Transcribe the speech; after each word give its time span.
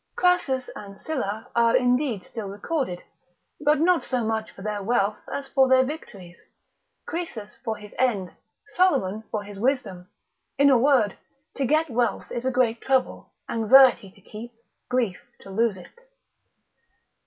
Crassus 0.15 0.67
and 0.75 0.99
Sylla 0.99 1.51
are 1.55 1.77
indeed 1.77 2.23
still 2.25 2.47
recorded, 2.49 3.03
but 3.59 3.79
not 3.79 4.03
so 4.03 4.23
much 4.25 4.49
for 4.49 4.63
their 4.63 4.81
wealth 4.81 5.19
as 5.31 5.47
for 5.49 5.67
their 5.69 5.83
victories: 5.85 6.39
Croesus 7.05 7.59
for 7.63 7.75
his 7.77 7.93
end, 7.99 8.31
Solomon 8.73 9.23
for 9.29 9.43
his 9.43 9.59
wisdom. 9.59 10.09
In 10.57 10.71
a 10.71 10.77
word, 10.79 11.19
to 11.55 11.67
get 11.67 11.91
wealth 11.91 12.31
is 12.31 12.47
a 12.47 12.51
great 12.51 12.81
trouble, 12.81 13.31
anxiety 13.47 14.09
to 14.13 14.21
keep, 14.21 14.53
grief 14.89 15.19
to 15.41 15.51
lose 15.51 15.77
it. 15.77 15.93